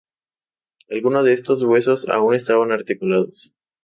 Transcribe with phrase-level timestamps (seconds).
[0.89, 3.53] Algunos de estos huesos aún estaban articulados.